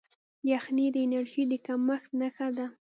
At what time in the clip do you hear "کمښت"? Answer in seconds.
1.65-2.09